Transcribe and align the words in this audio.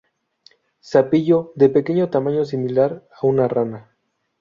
Sapillo 0.79 1.51
de 1.53 1.69
pequeño 1.69 2.09
tamaño, 2.09 2.43
similar 2.43 3.07
a 3.21 3.27
una 3.27 3.47
rana. 3.47 3.91